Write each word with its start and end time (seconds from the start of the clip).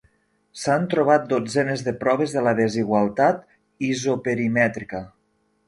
S'han 0.61 0.87
trobat 0.93 1.27
dotzenes 1.33 1.83
de 1.89 1.93
proves 1.99 2.33
de 2.37 2.43
la 2.47 2.55
desigualtat 2.61 3.47
isoperimètrica. 3.93 5.07